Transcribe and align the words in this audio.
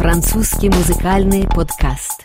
Французский 0.00 0.70
музыкальный 0.70 1.46
подкаст. 1.46 2.24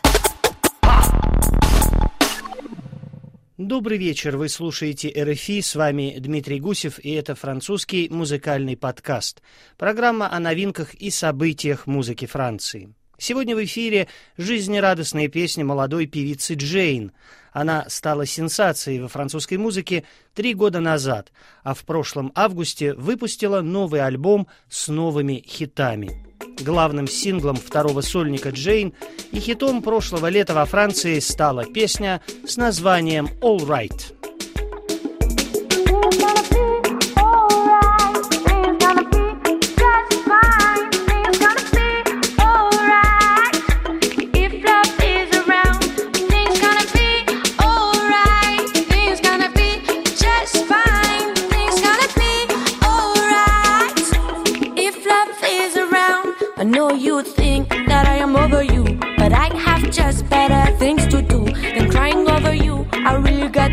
Добрый 3.57 3.98
вечер, 3.98 4.38
вы 4.38 4.48
слушаете 4.48 5.09
РФИ, 5.09 5.59
с 5.59 5.75
вами 5.75 6.16
Дмитрий 6.18 6.61
Гусев, 6.61 7.00
и 7.00 7.11
это 7.11 7.36
французский 7.36 8.07
музыкальный 8.09 8.77
подкаст. 8.77 9.41
Программа 9.75 10.32
о 10.34 10.39
новинках 10.39 10.93
и 10.93 11.09
событиях 11.09 11.86
музыки 11.86 12.25
Франции. 12.25 12.93
Сегодня 13.18 13.57
в 13.57 13.64
эфире 13.66 14.07
жизнерадостные 14.38 15.28
песни 15.28 15.64
молодой 15.64 16.05
певицы 16.05 16.54
Джейн. 16.54 17.12
Она 17.52 17.89
стала 17.89 18.26
сенсацией 18.26 19.02
во 19.02 19.10
французской 19.10 19.57
музыке 19.57 20.05
три 20.34 20.54
года 20.54 20.80
назад, 20.80 21.34
а 21.62 21.73
в 21.73 21.84
прошлом 21.84 22.32
августе 22.36 22.94
выпустила 22.94 23.60
новый 23.60 24.00
альбом 24.00 24.48
с 24.70 24.88
новыми 24.88 25.44
хитами. 25.46 26.25
Главным 26.59 27.07
синглом 27.07 27.57
второго 27.57 28.02
сольника 28.02 28.49
Джейн 28.49 28.93
и 29.31 29.39
хитом 29.39 29.81
прошлого 29.81 30.27
лета 30.27 30.53
во 30.53 30.66
Франции 30.66 31.20
стала 31.20 31.66
песня 31.66 32.21
с 32.48 32.57
названием 32.57 33.30
«All 33.41 33.59
Right». 33.59 34.15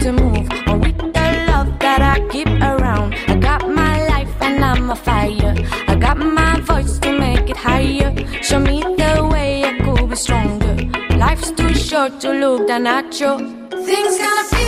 To 0.03 0.12
move 0.12 0.50
on 0.67 0.81
with 0.81 0.98
the 0.98 1.28
love 1.47 1.78
that 1.78 2.03
I 2.03 2.27
keep 2.28 2.48
around. 2.48 3.14
I 3.28 3.36
got 3.36 3.69
my 3.69 4.05
life 4.09 4.34
and 4.41 4.64
I'm 4.64 4.91
a 4.91 4.97
fire. 4.97 5.55
I 5.86 5.94
got 5.94 6.19
my 6.19 6.59
voice 6.61 6.98
to 6.98 7.17
make 7.17 7.48
it 7.48 7.56
higher. 7.56 8.11
Show 8.42 8.59
me 8.59 8.81
the 8.81 9.28
way 9.33 9.62
I 9.64 9.78
could 9.78 10.11
be 10.11 10.17
stronger. 10.17 10.75
Life's 11.17 11.53
too 11.53 11.72
short 11.75 12.19
to 12.22 12.33
look 12.33 12.67
down 12.67 12.89
at 12.89 13.20
you. 13.20 13.39
Things 13.70 14.19
gonna 14.19 14.44
be 14.50 14.67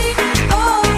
alright. 0.53 0.94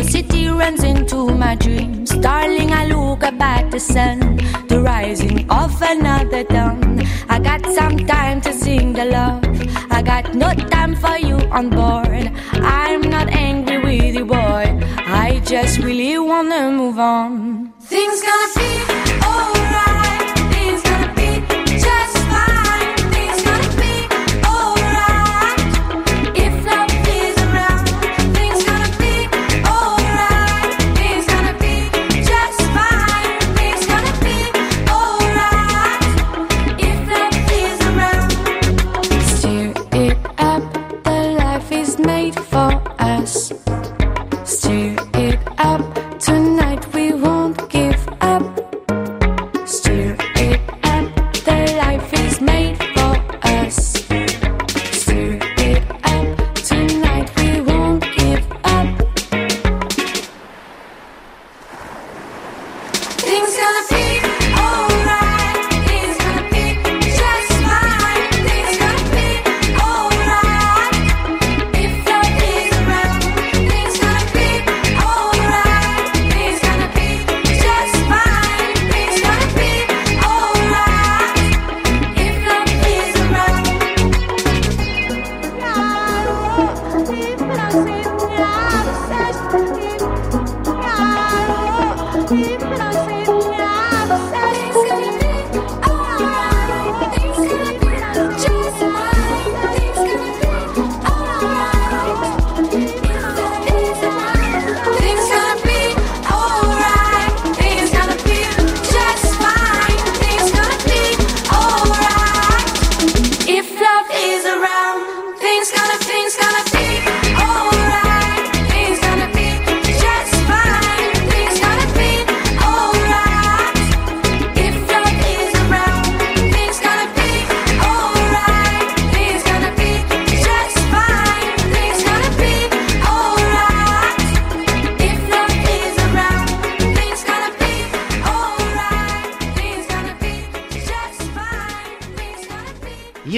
City 0.00 0.48
runs 0.48 0.82
into 0.84 1.28
my 1.28 1.54
dreams. 1.54 2.10
Darling, 2.10 2.72
I 2.72 2.86
look 2.86 3.22
at 3.22 3.70
the 3.70 3.80
sun, 3.80 4.36
the 4.68 4.80
rising 4.80 5.50
of 5.50 5.80
another 5.82 6.44
dawn. 6.44 7.02
I 7.28 7.38
got 7.38 7.64
some 7.74 7.96
time 7.98 8.40
to 8.42 8.52
sing 8.52 8.92
the 8.92 9.06
love. 9.06 9.44
I 9.90 10.02
got 10.02 10.34
no 10.34 10.52
time 10.54 10.94
for 10.94 11.16
you 11.18 11.36
on 11.50 11.70
board. 11.70 12.30
I'm 12.52 13.00
not 13.00 13.28
angry 13.28 13.78
with 13.78 14.14
you, 14.14 14.24
boy. 14.24 14.78
I 15.06 15.40
just 15.44 15.78
really 15.78 16.18
wanna 16.18 16.70
move 16.70 16.98
on. 16.98 17.72
Things 17.80 18.22
gonna 18.22 18.86
be. 18.86 18.91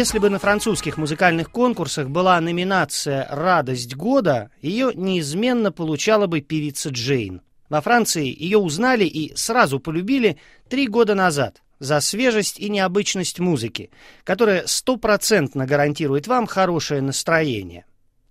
Если 0.05 0.19
бы 0.19 0.29
на 0.29 0.39
французских 0.39 0.99
музыкальных 0.99 1.51
конкурсах 1.51 2.11
была 2.11 2.39
номинация 2.39 3.27
«Радость 3.31 3.97
года», 3.97 4.51
ее 4.61 4.93
неизменно 4.95 5.73
получала 5.73 6.27
бы 6.27 6.43
певица 6.43 6.91
Джейн. 6.91 7.41
Во 7.71 7.81
Франции 7.81 8.27
ее 8.27 8.59
узнали 8.59 9.07
и 9.07 9.35
сразу 9.35 9.81
полюбили 9.81 10.37
три 10.69 10.89
года 10.89 11.15
назад 11.15 11.63
за 11.79 12.01
свежесть 12.01 12.61
и 12.61 12.69
необычность 12.69 13.39
музыки, 13.41 13.89
которая 14.25 14.67
стопроцентно 14.67 15.65
гарантирует 15.65 16.27
вам 16.27 16.47
хорошее 16.47 17.01
настроение. 17.01 17.87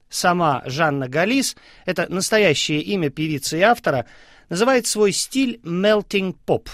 Сама 0.09 0.61
Жанна 0.67 1.09
Галис, 1.09 1.55
это 1.87 2.05
настоящее 2.07 2.81
имя 2.81 3.09
певицы 3.09 3.57
и 3.57 3.61
автора, 3.63 4.05
называет 4.47 4.85
свой 4.85 5.11
стиль 5.11 5.59
«melting 5.63 6.35
pop», 6.45 6.67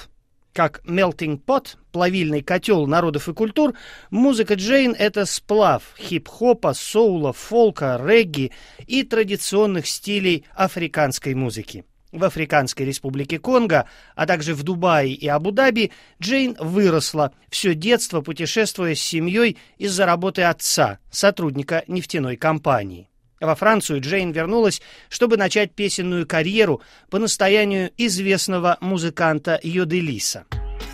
как 0.51 0.81
melting 0.85 1.41
pot, 1.41 1.77
плавильный 1.91 2.41
котел 2.41 2.87
народов 2.87 3.29
и 3.29 3.33
культур, 3.33 3.73
музыка 4.09 4.55
Джейн— 4.55 4.95
это 4.97 5.25
сплав 5.25 5.83
хип-хопа, 5.97 6.73
соула, 6.73 7.33
фолка, 7.33 7.99
регги 8.03 8.51
и 8.87 9.03
традиционных 9.03 9.87
стилей 9.87 10.45
африканской 10.55 11.33
музыки. 11.33 11.85
В 12.11 12.23
Африканской 12.23 12.87
республике 12.87 13.37
Конго, 13.37 13.87
а 14.15 14.25
также 14.25 14.55
в 14.55 14.63
Дубае 14.63 15.13
и 15.13 15.27
Абу-Даби 15.27 15.91
Джейн 16.19 16.55
выросла, 16.59 17.33
все 17.49 17.75
детство 17.75 18.21
путешествуя 18.21 18.95
с 18.95 18.99
семьей 18.99 19.57
из-за 19.77 20.07
работы 20.07 20.41
отца, 20.41 20.97
сотрудника 21.11 21.83
нефтяной 21.87 22.35
компании. 22.35 23.09
Во 23.39 23.55
Францию 23.55 24.01
Джейн 24.01 24.31
вернулась, 24.31 24.81
чтобы 25.07 25.37
начать 25.37 25.73
песенную 25.73 26.27
карьеру 26.27 26.81
по 27.09 27.19
настоянию 27.19 27.91
известного 27.95 28.77
музыканта 28.81 29.59
Йоделиса 29.63 30.45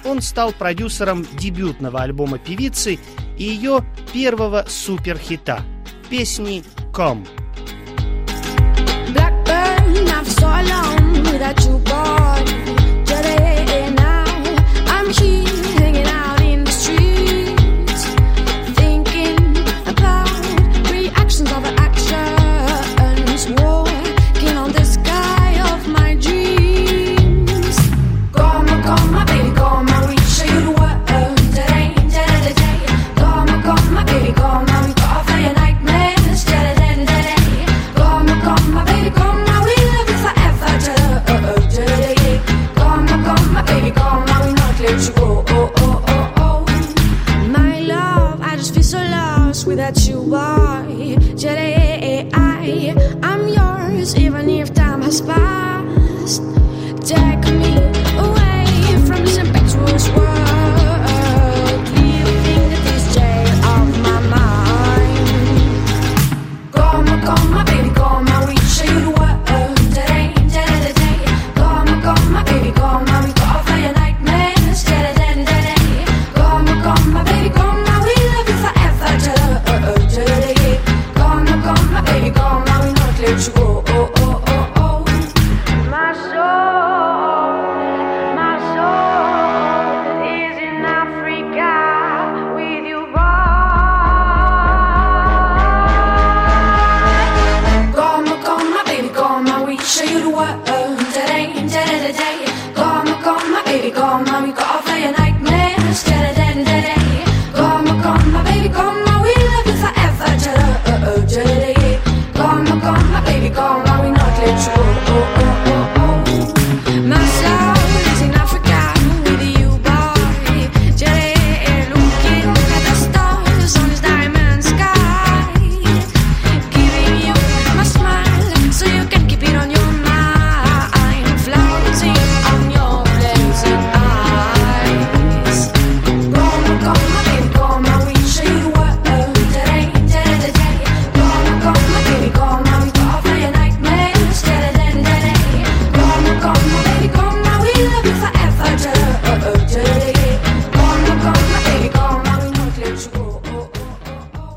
он 0.05 0.21
стал 0.21 0.53
продюсером 0.53 1.25
дебютного 1.37 2.01
альбома 2.01 2.37
певицы 2.37 2.99
и 3.37 3.43
ее 3.43 3.83
первого 4.13 4.65
суперхита– 4.67 5.63
песни 6.09 6.63
«Come». 6.93 7.25
Blackburn, 9.13 10.07
I've 10.07 10.27
so 10.27 10.47
long 10.47 11.23
without 11.23 11.59
you, 11.65 11.77
boy. 11.79 12.64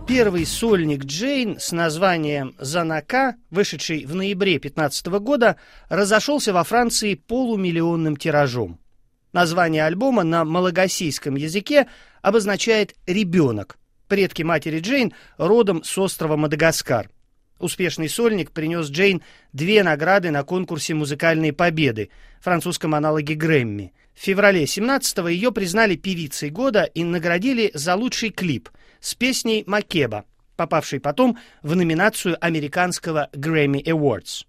первый 0.08 0.46
сольник 0.46 1.04
Джейн 1.04 1.60
с 1.60 1.70
названием 1.70 2.54
«Занака», 2.58 3.36
вышедший 3.50 4.06
в 4.06 4.14
ноябре 4.14 4.52
2015 4.52 5.06
года, 5.20 5.56
разошелся 5.90 6.54
во 6.54 6.64
Франции 6.64 7.14
полумиллионным 7.14 8.16
тиражом. 8.16 8.80
Название 9.34 9.84
альбома 9.84 10.22
на 10.22 10.46
малагасийском 10.46 11.36
языке 11.36 11.88
обозначает 12.22 12.94
«ребенок». 13.06 13.76
Предки 14.08 14.42
матери 14.42 14.80
Джейн 14.80 15.12
родом 15.36 15.84
с 15.84 15.98
острова 15.98 16.36
Мадагаскар. 16.36 17.10
Успешный 17.60 18.08
сольник 18.08 18.52
принес 18.52 18.88
Джейн 18.88 19.20
две 19.52 19.82
награды 19.82 20.30
на 20.30 20.42
конкурсе 20.42 20.94
«Музыкальные 20.94 21.52
победы» 21.52 22.08
французском 22.40 22.94
аналоге 22.94 23.34
Грэмми– 23.34 23.92
в 24.18 24.20
феврале 24.20 24.64
17-го 24.64 25.28
ее 25.28 25.52
признали 25.52 25.94
певицей 25.94 26.50
года 26.50 26.82
и 26.82 27.04
наградили 27.04 27.70
за 27.72 27.94
лучший 27.94 28.30
клип 28.30 28.68
с 28.98 29.14
песней 29.14 29.62
«Макеба», 29.64 30.24
попавшей 30.56 30.98
потом 30.98 31.38
в 31.62 31.76
номинацию 31.76 32.36
американского 32.44 33.30
Grammy 33.32 33.80
Awards. 33.84 34.44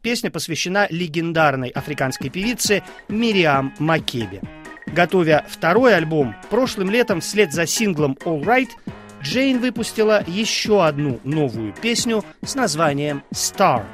Песня 0.00 0.30
посвящена 0.30 0.86
легендарной 0.88 1.68
африканской 1.68 2.30
певице 2.30 2.82
Мириам 3.10 3.74
Макебе. 3.78 4.40
Готовя 4.86 5.44
второй 5.46 5.94
альбом, 5.94 6.34
прошлым 6.48 6.88
летом 6.88 7.20
вслед 7.20 7.52
за 7.52 7.66
синглом 7.66 8.16
«All 8.24 8.42
Right» 8.42 8.70
Джейн 9.22 9.58
выпустила 9.58 10.24
еще 10.26 10.86
одну 10.86 11.20
новую 11.22 11.74
песню 11.74 12.24
с 12.42 12.54
названием 12.54 13.22
«Star». 13.34 13.84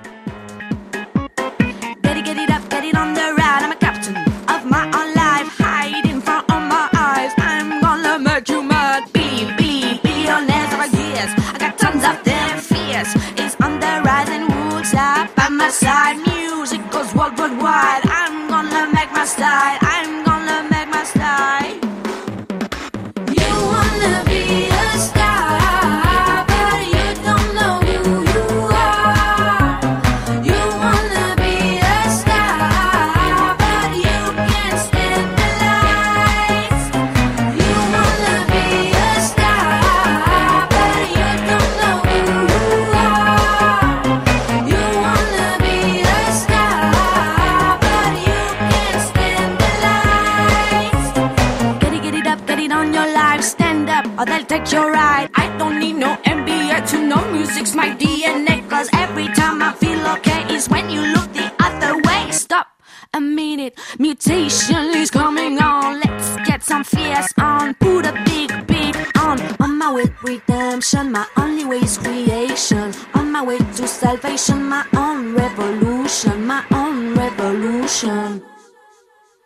I'm 66.79 66.85
fierce 66.85 67.35
on, 67.39 67.75
put 67.75 68.07
a 68.07 68.13
big 68.25 68.51
beat 68.69 68.95
on. 69.19 69.41
On 69.61 69.77
my 69.77 69.93
way 69.93 70.05
to 70.05 70.13
redemption, 70.23 71.11
my 71.11 71.27
only 71.37 71.65
way 71.65 71.79
is 71.79 71.99
creation. 71.99 72.95
On 73.15 73.33
my 73.33 73.43
way 73.43 73.59
to 73.59 73.89
salvation, 73.89 74.63
my 74.69 74.87
own 74.95 75.35
revolution, 75.35 76.47
my 76.47 76.65
own 76.71 77.17
revolution. 77.17 78.45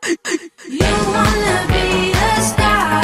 You 0.69 0.93
wanna 1.15 1.59
be 1.69 2.13
a 2.13 2.41
star. 2.43 3.02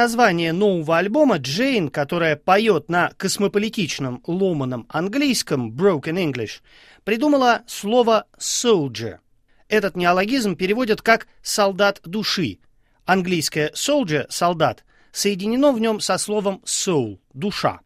Названия 0.00 0.54
нового 0.54 0.96
альбома 0.96 1.36
Джейн, 1.36 1.90
которая 1.90 2.34
поет 2.34 2.88
на 2.88 3.10
космополитичном 3.18 4.22
ломаном 4.26 4.86
английском 4.88 5.70
Broken 5.72 6.16
English, 6.16 6.62
придумала 7.04 7.64
слово 7.66 8.24
«soldier». 8.38 9.18
Этот 9.68 9.96
неологизм 9.96 10.56
переводят 10.56 11.02
как 11.02 11.28
«солдат 11.42 12.00
души». 12.02 12.60
Английское 13.04 13.72
«soldier»— 13.74 14.24
«солдат» 14.30 14.84
соединено 15.12 15.70
в 15.70 15.78
нем 15.78 16.00
со 16.00 16.16
словом 16.16 16.62
«soul»— 16.64 17.18
«душа». 17.34 17.80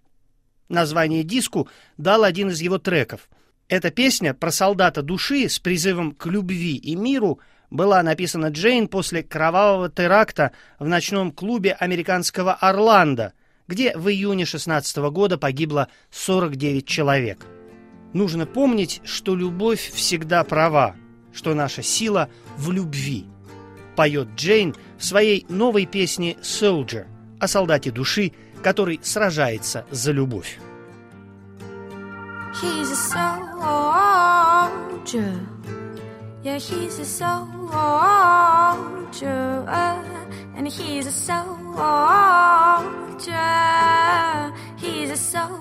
Название 0.69 1.25
диску 1.25 1.69
дал 1.99 2.23
один 2.23 2.51
из 2.51 2.61
его 2.61 2.79
треков. 2.79 3.29
Эта 3.67 3.91
песня 3.91 4.35
про 4.35 4.53
солдата 4.53 5.03
души 5.03 5.49
с 5.49 5.59
призывом 5.59 6.13
к 6.13 6.27
любви 6.27 6.77
и 6.77 6.95
миру 6.95 7.41
была 7.75 8.03
написана 8.05 8.47
Джейн 8.47 8.87
после 8.87 9.23
кровавого 9.25 9.91
теракта 9.91 10.53
в 10.79 10.87
ночном 10.87 11.33
клубе 11.33 11.73
американского 11.73 12.55
«Орландо», 12.55 13.33
где 13.67 13.97
в 13.97 14.09
июне 14.09 14.45
16 14.47 14.97
года 15.11 15.39
погибло 15.39 15.89
49 16.13 16.87
человек. 16.87 17.45
Нужно 18.13 18.47
помнить, 18.47 19.01
что 19.05 19.35
любовь 19.35 19.91
всегда 19.93 20.45
права, 20.45 20.95
что 21.33 21.53
наша 21.55 21.83
сила 21.83 22.29
в 22.57 22.71
любви. 22.71 23.27
Поет 23.97 24.29
Джейн 24.37 24.77
в 24.97 25.05
своей 25.05 25.45
новой 25.49 25.87
песне 25.87 26.37
«Soldier» 26.43 27.07
о 27.41 27.49
солдате 27.49 27.91
души, 27.91 28.31
который 28.63 29.01
сражается 29.03 29.85
за 29.91 30.13
любовь. 30.13 30.61
He's 32.63 32.93
a 32.93 32.97
soldier. 35.05 35.84
Yeah, 36.45 36.59
he's 36.59 36.99
a 36.99 37.07
soldier. 37.07 37.65
And 40.55 40.69
he's 40.69 41.07
a 41.07 41.11
soldier. 41.11 41.41
He's 44.77 45.11
a 45.11 45.17
soldier. 45.17 45.55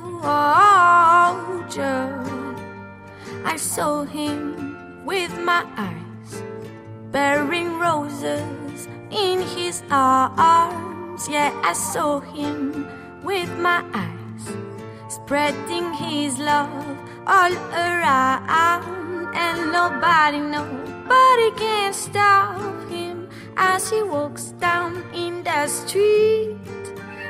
I 3.46 3.56
saw 3.56 4.04
him 4.04 5.06
with 5.06 5.32
my 5.40 5.66
eyes, 5.78 6.44
bearing 7.14 7.80
roses 7.80 8.90
in 9.10 9.42
his 9.56 9.84
arms. 9.90 11.30
Yeah, 11.30 11.54
I 11.64 11.72
saw 11.72 12.20
him 12.20 12.86
with 13.24 13.50
my 13.58 13.86
eyes, 13.94 14.54
spreading 15.08 15.94
his 15.94 16.38
love 16.40 16.98
all 17.26 17.54
around, 17.72 19.03
and 19.36 19.72
nobody, 19.72 20.40
nobody 20.40 21.52
can 21.58 21.94
stop 21.94 22.90
him 22.90 23.28
as 23.58 23.90
he 23.90 24.02
walks 24.04 24.54
down 24.60 25.04
in 25.14 25.44
the 25.44 25.68
street. 25.68 26.58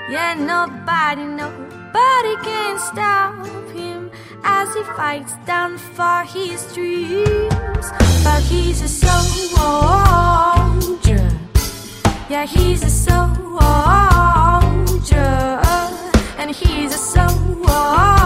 Yeah, 0.09 0.33
nobody, 0.33 1.23
nobody 1.23 2.35
can 2.43 2.77
stop 2.79 3.45
him 3.71 4.11
as 4.43 4.73
he 4.75 4.83
fights 4.83 5.33
down 5.45 5.77
for 5.77 6.23
his 6.23 6.73
dreams. 6.73 7.91
But 8.23 8.41
he's 8.43 8.81
a 8.81 8.87
soldier. 8.87 9.19
Yeah, 12.29 12.45
he's 12.45 12.83
a 12.83 12.89
soldier. 12.89 13.13
And 16.37 16.51
he's 16.51 16.93
a 16.93 16.97
soldier. 16.97 18.22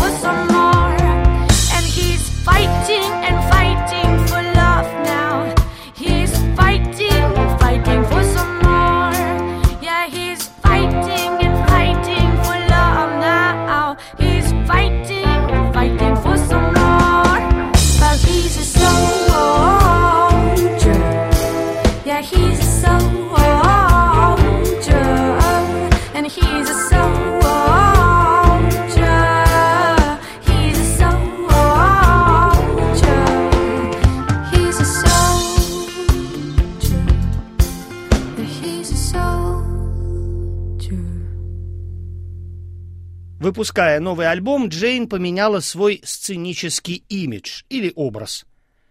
Выпуская 43.42 43.98
новый 43.98 44.30
альбом, 44.30 44.68
Джейн 44.68 45.08
поменяла 45.08 45.58
свой 45.58 46.00
сценический 46.04 47.04
имидж 47.08 47.64
или 47.68 47.92
образ. 47.96 48.46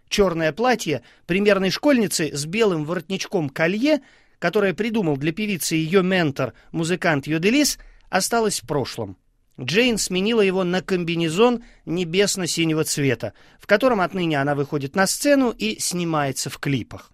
Черное 0.10 0.52
платье 0.52 1.04
примерной 1.26 1.70
школьницы 1.70 2.36
с 2.36 2.46
белым 2.46 2.84
воротничком 2.84 3.48
колье, 3.48 4.02
которое 4.40 4.74
придумал 4.74 5.16
для 5.16 5.32
певицы 5.32 5.76
ее 5.76 6.04
ментор, 6.04 6.54
музыкант 6.74 7.28
Йоделис, 7.28 7.80
осталось 8.10 8.60
в 8.60 8.68
прошлом. 8.68 9.16
Джейн 9.58 9.98
сменила 9.98 10.42
его 10.42 10.66
на 10.66 10.82
комбинезон 10.82 11.64
небесно-синего 11.86 12.84
цвета, 12.84 13.32
в 13.58 13.68
котором 13.68 14.02
отныне 14.02 14.42
она 14.42 14.54
выходит 14.54 14.98
на 14.98 15.08
сцену 15.08 15.52
и 15.52 15.80
снимается 15.80 16.50
в 16.50 16.58
клипах. 16.58 17.11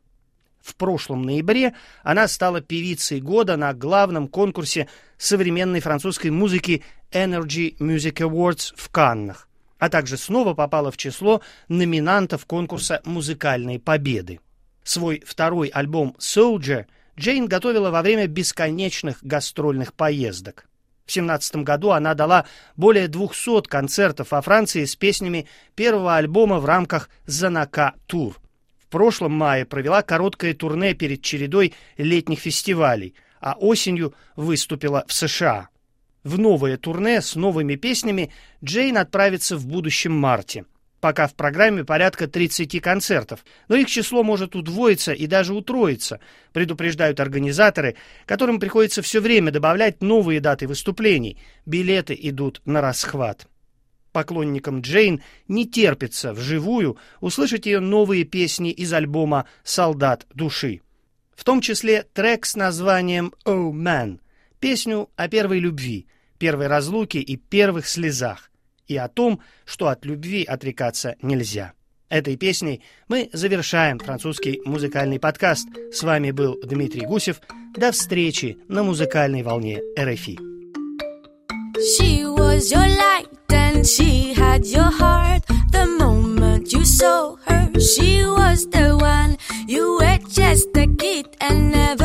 В 0.68 0.76
прошлом 0.76 1.22
ноябре 1.22 1.74
она 2.04 2.28
стала 2.28 2.60
певицей 2.60 3.22
года 3.22 3.56
на 3.56 3.74
главном 3.74 4.28
конкурсе 4.28 4.90
современной 5.18 5.80
французской 5.80 6.30
музыки 6.30 6.84
Energy 7.10 7.78
Music 7.78 8.16
Awards 8.16 8.74
в 8.76 8.90
Каннах, 8.90 9.48
а 9.80 9.88
также 9.88 10.18
снова 10.18 10.54
попала 10.56 10.92
в 10.92 10.98
число 10.98 11.42
номинантов 11.70 12.46
конкурса 12.46 13.02
«Музыкальные 13.06 13.80
победы». 13.80 14.42
Свой 14.84 15.24
второй 15.26 15.70
альбом 15.70 16.18
«Soldier» 16.20 16.88
Джейн 17.18 17.46
готовила 17.46 17.90
во 17.90 18.02
время 18.02 18.28
бесконечных 18.28 19.24
гастрольных 19.24 19.94
поездок. 19.94 20.68
В 21.06 21.14
17 21.14 21.64
году 21.64 21.92
она 21.92 22.14
дала 22.14 22.46
более 22.76 23.08
200 23.08 23.70
концертов 23.70 24.32
во 24.32 24.42
Франции 24.42 24.84
с 24.84 24.98
песнями 24.98 25.48
первого 25.76 26.18
альбома 26.18 26.60
в 26.60 26.66
рамках 26.66 27.10
«Занака 27.26 27.94
Тур». 28.06 28.38
В 28.88 28.90
прошлом 28.90 29.34
мае 29.34 29.66
провела 29.66 30.02
короткое 30.02 30.54
турне 30.54 30.94
перед 30.94 31.22
чередой 31.22 31.74
летних 31.98 32.40
фестивалей, 32.40 33.16
а 33.42 33.54
осенью 33.60 34.14
выступила 34.38 35.04
в 35.08 35.14
США. 35.14 35.68
В 36.24 36.40
новое 36.40 36.78
турне 36.78 37.22
с 37.22 37.36
новыми 37.36 37.76
песнями 37.76 38.32
Джейн 38.64 38.98
отправится 38.98 39.58
в 39.58 39.68
будущем 39.68 40.14
марте– 40.14 40.66
Пока 41.00 41.28
в 41.28 41.36
программе 41.36 41.84
порядка 41.84 42.28
30 42.28 42.82
концертов, 42.82 43.46
но 43.68 43.76
их 43.76 43.88
число 43.88 44.24
может 44.24 44.56
удвоиться 44.56 45.14
и 45.14 45.28
даже 45.28 45.54
утроиться, 45.54 46.20
предупреждают 46.54 47.20
организаторы, 47.20 47.96
которым 48.26 48.60
приходится 48.60 49.04
все 49.04 49.22
время 49.22 49.52
добавлять 49.52 50.02
новые 50.02 50.40
даты 50.40 50.68
выступлений. 50.68 51.38
Билеты 51.68 52.18
идут 52.20 52.62
на 52.66 52.82
расхват. 52.82 53.48
Поклонникам 54.18 54.82
Джейн 54.82 55.22
не 55.48 55.68
терпится 55.68 56.34
вживую 56.34 56.98
услышать 57.22 57.68
ее 57.68 57.80
новые 57.80 58.24
песни 58.24 58.72
из 58.72 58.92
альбома 58.92 59.46
«Солдат 59.64 60.26
души». 60.34 60.82
В 61.36 61.44
том 61.44 61.62
числе 61.62 62.02
трек 62.14 62.48
с 62.48 62.56
названием 62.56 63.32
«Oh 63.46 63.72
Man», 63.72 64.18
песню 64.60 65.12
о 65.18 65.28
первой 65.28 65.60
любви, 65.60 66.08
первой 66.40 66.66
разлуке 66.66 67.20
и 67.20 67.36
первых 67.36 67.88
слезах 67.88 68.50
и 68.88 68.98
о 68.98 69.08
том, 69.08 69.40
что 69.66 69.90
от 69.90 70.04
любви 70.04 70.44
отрекаться 70.44 71.16
нельзя. 71.22 71.74
Этой 72.10 72.38
песней 72.38 72.82
мы 73.08 73.30
завершаем 73.34 74.00
французский 74.00 74.62
музыкальный 74.66 75.20
подкаст. 75.20 75.68
С 75.94 76.02
вами 76.02 76.32
был 76.32 76.60
Дмитрий 76.64 77.06
Гусев. 77.06 77.40
До 77.76 77.92
встречи 77.92 78.58
на 78.68 78.82
музыкальной 78.82 79.44
волне 79.44 79.80
РФИ. 79.96 80.40
She 81.78 82.26
was 82.26 82.72
your 82.72 82.88
she 82.88 83.17
had 84.58 84.66
your 84.66 84.92
heart 84.92 85.44
The 85.72 85.86
moment 85.86 86.74
you 86.74 86.84
saw 86.84 87.36
her, 87.46 87.80
she 87.80 88.26
was 88.26 88.68
the 88.68 88.98
one 88.98 89.38
You 89.68 90.00
were 90.00 90.18
just 90.30 90.76
a 90.76 90.88
kid 90.88 91.28
and 91.40 91.72
never 91.72 91.97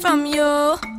from 0.00 0.24
you. 0.24 0.89